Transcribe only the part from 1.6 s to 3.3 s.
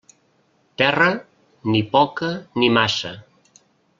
ni poca ni massa.